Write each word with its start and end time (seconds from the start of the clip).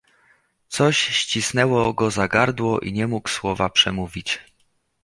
"coś 0.69 0.97
ścisnęło 0.97 1.93
go 1.93 2.11
za 2.11 2.27
gardło 2.27 2.79
i 2.79 2.93
nie 2.93 3.07
mógł 3.07 3.29
słowa 3.29 3.69
przemówić." 3.69 4.39